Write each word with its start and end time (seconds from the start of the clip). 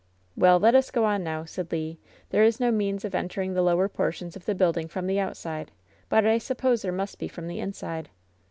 "Well, 0.35 0.59
let 0.59 0.73
us 0.73 0.89
go 0.89 1.05
on 1.05 1.23
now," 1.23 1.45
said 1.45 1.67
JLe. 1.69 1.97
^TThere 2.33 2.43
is 2.47 2.59
no 2.59 2.71
means 2.71 3.05
of 3.05 3.13
entering 3.13 3.53
the 3.53 3.61
lower 3.61 3.87
portions 3.87 4.35
of 4.35 4.45
the 4.45 4.55
building 4.55 4.87
from 4.87 5.05
the 5.05 5.19
outside, 5.19 5.69
but 6.09 6.25
I 6.25 6.39
suppose 6.39 6.81
there 6.81 6.91
must 6.91 7.19
be 7.19 7.27
from 7.27 7.45
the 7.45 7.59
inside." 7.59 8.09